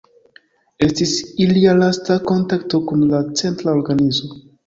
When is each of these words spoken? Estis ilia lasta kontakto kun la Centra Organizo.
Estis 0.85 1.11
ilia 1.45 1.75
lasta 1.81 2.17
kontakto 2.31 2.81
kun 2.89 3.05
la 3.13 3.23
Centra 3.43 3.77
Organizo. 3.83 4.35